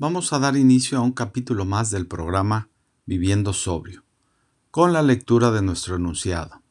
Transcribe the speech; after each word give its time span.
vamos 0.00 0.32
a 0.32 0.38
dar 0.38 0.56
inicio 0.56 0.96
a 0.96 1.02
un 1.02 1.12
capítulo 1.12 1.66
más 1.66 1.90
del 1.90 2.06
programa 2.06 2.70
Viviendo 3.04 3.52
Sobrio, 3.52 4.02
con 4.70 4.94
la 4.94 5.02
lectura 5.02 5.50
de 5.50 5.60
nuestro 5.60 5.96
enunciado. 5.96 6.62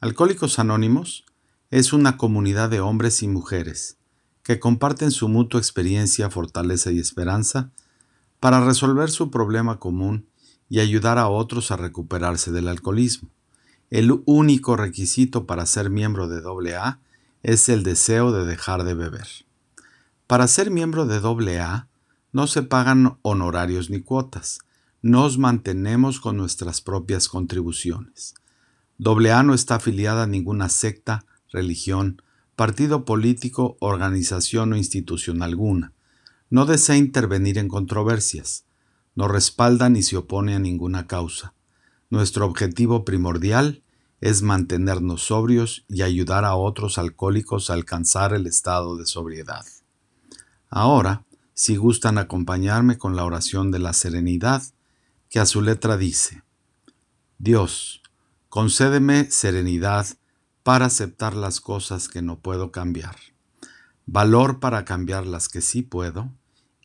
Alcohólicos 0.00 0.58
Anónimos 0.58 1.26
es 1.70 1.92
una 1.92 2.16
comunidad 2.16 2.70
de 2.70 2.80
hombres 2.80 3.22
y 3.22 3.28
mujeres 3.28 3.98
que 4.42 4.58
comparten 4.58 5.10
su 5.10 5.28
mutua 5.28 5.60
experiencia, 5.60 6.30
fortaleza 6.30 6.90
y 6.90 7.00
esperanza 7.00 7.70
para 8.40 8.64
resolver 8.64 9.10
su 9.10 9.30
problema 9.30 9.78
común 9.78 10.26
y 10.70 10.80
ayudar 10.80 11.18
a 11.18 11.28
otros 11.28 11.70
a 11.70 11.76
recuperarse 11.76 12.50
del 12.50 12.68
alcoholismo. 12.68 13.28
El 13.90 14.22
único 14.24 14.74
requisito 14.74 15.44
para 15.44 15.66
ser 15.66 15.90
miembro 15.90 16.28
de 16.28 16.40
AA 16.40 16.98
es 17.42 17.68
el 17.68 17.82
deseo 17.82 18.32
de 18.32 18.46
dejar 18.46 18.84
de 18.84 18.94
beber. 18.94 19.28
Para 20.26 20.48
ser 20.48 20.70
miembro 20.70 21.04
de 21.04 21.16
AA 21.18 21.88
no 22.32 22.46
se 22.46 22.62
pagan 22.62 23.18
honorarios 23.22 23.90
ni 23.90 24.00
cuotas, 24.00 24.60
nos 25.02 25.36
mantenemos 25.38 26.20
con 26.20 26.36
nuestras 26.36 26.80
propias 26.80 27.28
contribuciones. 27.28 28.34
AA 29.04 29.42
no 29.42 29.54
está 29.54 29.76
afiliada 29.76 30.24
a 30.24 30.26
ninguna 30.26 30.68
secta, 30.68 31.24
religión, 31.50 32.22
partido 32.56 33.04
político, 33.04 33.76
organización 33.80 34.72
o 34.72 34.76
institución 34.76 35.42
alguna. 35.42 35.92
No 36.50 36.66
desea 36.66 36.96
intervenir 36.96 37.58
en 37.58 37.68
controversias. 37.68 38.64
No 39.14 39.28
respalda 39.28 39.88
ni 39.88 40.02
se 40.02 40.16
opone 40.16 40.54
a 40.54 40.58
ninguna 40.58 41.06
causa. 41.06 41.54
Nuestro 42.10 42.46
objetivo 42.46 43.04
primordial 43.04 43.82
es 44.20 44.42
mantenernos 44.42 45.24
sobrios 45.24 45.84
y 45.88 46.02
ayudar 46.02 46.44
a 46.44 46.54
otros 46.54 46.96
alcohólicos 46.96 47.70
a 47.70 47.74
alcanzar 47.74 48.32
el 48.34 48.46
estado 48.46 48.96
de 48.96 49.06
sobriedad. 49.06 49.66
Ahora, 50.68 51.24
si 51.54 51.76
gustan 51.76 52.18
acompañarme 52.18 52.98
con 52.98 53.16
la 53.16 53.24
oración 53.24 53.70
de 53.70 53.78
la 53.78 53.92
serenidad, 53.92 54.62
que 55.28 55.40
a 55.40 55.46
su 55.46 55.62
letra 55.62 55.96
dice, 55.96 56.42
Dios, 57.38 58.02
concédeme 58.48 59.30
serenidad 59.30 60.06
para 60.62 60.86
aceptar 60.86 61.34
las 61.34 61.60
cosas 61.60 62.08
que 62.08 62.22
no 62.22 62.38
puedo 62.38 62.70
cambiar, 62.70 63.16
valor 64.06 64.60
para 64.60 64.84
cambiar 64.84 65.26
las 65.26 65.48
que 65.48 65.60
sí 65.60 65.82
puedo 65.82 66.30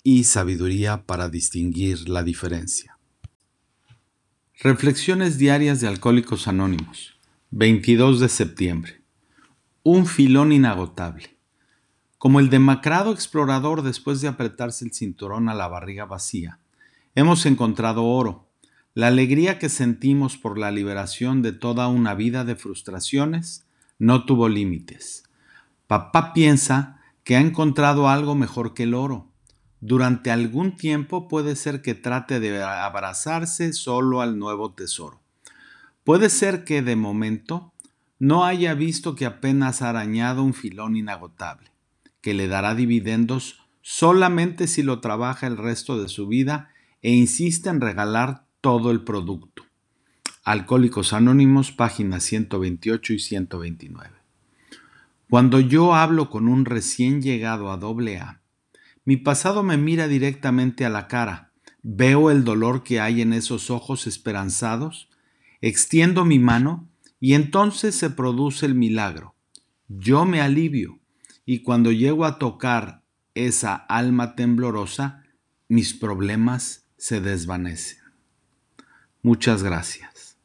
y 0.04 0.24
sabiduría 0.24 1.06
para 1.06 1.30
distinguir 1.30 2.08
la 2.10 2.24
diferencia. 2.24 2.98
Reflexiones 4.60 5.38
diarias 5.38 5.82
de 5.82 5.88
Alcohólicos 5.88 6.48
Anónimos, 6.48 7.20
22 7.52 8.20
de 8.20 8.30
septiembre. 8.30 9.02
Un 9.84 10.08
filón 10.08 10.52
inagotable. 10.52 11.37
Como 12.18 12.40
el 12.40 12.50
demacrado 12.50 13.12
explorador 13.12 13.84
después 13.84 14.22
de 14.22 14.28
apretarse 14.28 14.86
el 14.86 14.94
cinturón 14.94 15.50
a 15.50 15.54
la 15.54 15.68
barriga 15.68 16.06
vacía, 16.06 16.60
hemos 17.14 17.46
encontrado 17.46 18.06
oro, 18.06 18.48
la 18.96 19.08
alegría 19.08 19.60
que 19.60 19.70
sentimos 19.70 20.38
por 20.38 20.58
la 20.58 20.72
liberación 20.72 21.44
de 21.44 21.52
toda 21.52 21.88
una 21.88 22.16
vida 22.16 22.44
de 22.44 22.56
frustraciones 22.56 23.68
no 24.00 24.26
tuvo 24.26 24.50
límites. 24.50 25.24
Papá 25.86 26.34
piensa 26.34 27.00
que 27.24 27.36
ha 27.36 27.40
encontrado 27.40 28.10
algo 28.10 28.34
mejor 28.34 28.74
que 28.74 28.84
el 28.84 28.96
oro. 28.96 29.28
Durante 29.82 30.32
algún 30.32 30.76
tiempo 30.76 31.28
puede 31.28 31.56
ser 31.56 31.84
que 31.84 31.94
trate 31.94 32.40
de 32.40 32.64
abrazarse 32.64 33.74
solo 33.74 34.22
al 34.22 34.40
nuevo 34.40 34.72
tesoro. 34.72 35.20
Puede 36.04 36.32
ser 36.32 36.64
que 36.64 36.82
de 36.82 36.96
momento 36.96 37.74
no 38.18 38.46
haya 38.46 38.74
visto 38.74 39.14
que 39.14 39.28
apenas 39.28 39.84
ha 39.84 39.90
arañado 39.90 40.42
un 40.42 40.56
filón 40.56 40.96
inagotable, 40.96 41.70
que 42.22 42.34
le 42.34 42.48
dará 42.48 42.76
dividendos 42.76 43.68
solamente 43.82 44.68
si 44.68 44.84
lo 44.84 45.00
trabaja 45.00 45.48
el 45.48 45.58
resto 45.58 46.02
de 46.02 46.10
su 46.10 46.28
vida 46.28 46.70
e 47.02 47.12
insiste 47.12 47.70
en 47.70 47.80
regalar 47.80 48.46
todo 48.62 48.92
el 48.92 49.04
producto. 49.04 49.64
Alcohólicos 50.44 51.14
Anónimos, 51.14 51.72
páginas 51.72 52.24
128 52.24 53.14
y 53.14 53.20
129. 53.20 54.16
Cuando 55.30 55.60
yo 55.60 55.94
hablo 55.94 56.30
con 56.30 56.48
un 56.48 56.66
recién 56.66 57.22
llegado 57.22 57.70
a 57.72 57.76
AA, 57.76 58.42
mi 59.04 59.18
pasado 59.18 59.64
me 59.64 59.78
mira 59.78 60.08
directamente 60.08 60.86
a 60.86 60.90
la 60.90 61.08
cara, 61.08 61.52
veo 61.82 62.32
el 62.32 62.44
dolor 62.44 62.84
que 62.84 63.00
hay 63.00 63.22
en 63.22 63.34
esos 63.34 63.70
ojos 63.70 64.08
esperanzados, 64.08 65.10
extiendo 65.62 66.26
mi 66.26 66.40
mano 66.40 66.90
y 67.20 67.34
entonces 67.34 67.96
se 67.96 68.10
produce 68.10 68.66
el 68.66 68.76
milagro. 68.76 69.36
Yo 69.88 70.26
me 70.26 70.42
alivio 70.42 71.00
y 71.50 71.60
cuando 71.60 71.94
llego 71.94 72.26
a 72.26 72.40
tocar 72.40 73.06
esa 73.34 73.74
alma 73.74 74.36
temblorosa, 74.36 75.24
mis 75.70 75.94
problemas 75.94 76.90
se 76.98 77.22
desvanecen. 77.22 78.00
Muchas 79.22 79.64
gracias. 79.64 80.37